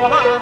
[0.00, 0.39] Yeah.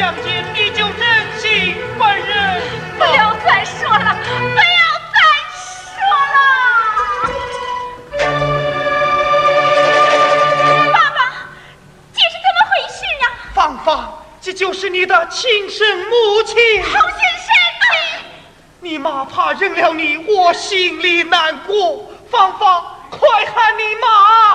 [0.00, 2.62] 相见，你就忍心不忍？
[2.96, 4.64] 不要再说了，不要
[5.12, 5.20] 再
[5.52, 6.00] 说
[6.32, 6.36] 了。
[10.90, 11.18] 爸爸，
[12.14, 13.24] 这是怎么回事啊？
[13.52, 16.82] 芳芳，这就是你的亲生母亲。
[16.82, 16.98] 侯先
[17.44, 17.52] 生，
[18.80, 22.10] 你妈怕认了你，我心里难过。
[22.30, 24.49] 芳芳，快喊你妈。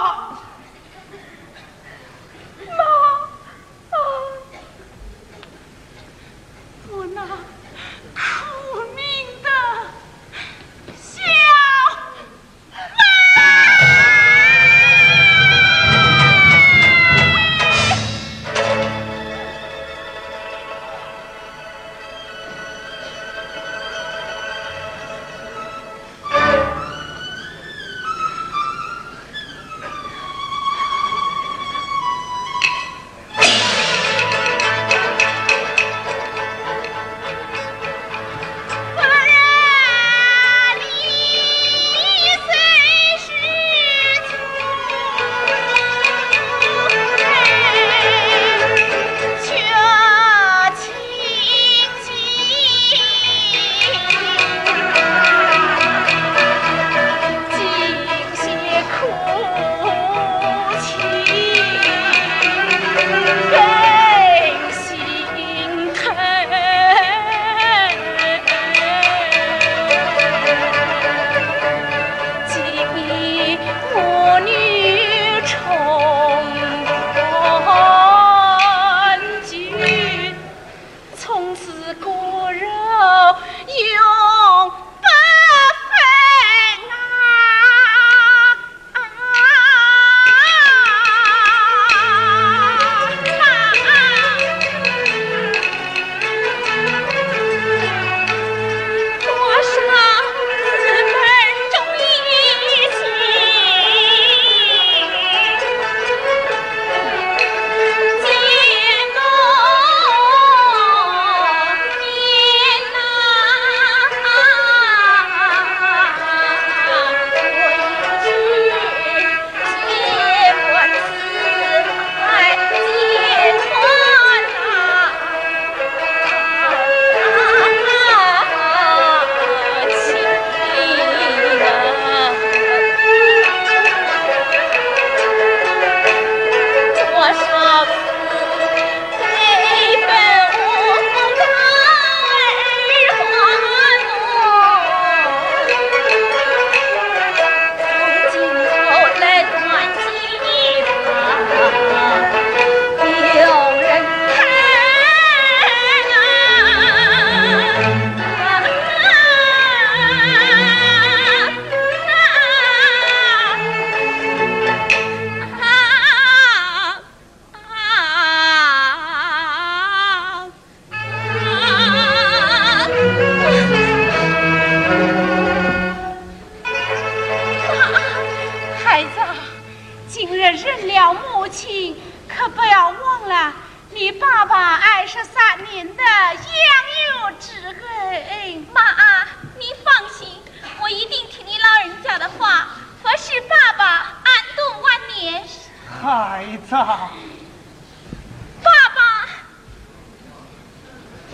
[196.01, 199.27] 孩子，爸爸，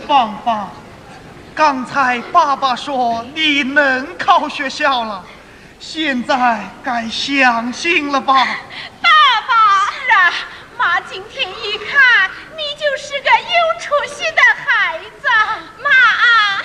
[0.07, 0.69] 芳芳，
[1.55, 5.25] 刚才爸爸说你能考学校了，
[5.79, 8.33] 现在该相信了吧？
[9.01, 9.09] 爸
[9.47, 10.33] 爸，是啊，
[10.77, 15.27] 妈今天一看你就是个有出息的孩子，
[15.81, 15.89] 妈
[16.23, 16.63] 啊，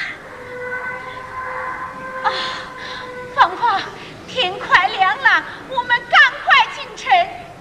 [2.24, 2.26] 啊，
[3.34, 3.80] 芳芳，
[4.28, 5.96] 天快亮了，我们。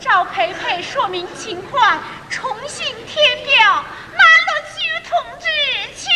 [0.05, 6.14] 赵培培说明情况，重新填表，马禄修同志。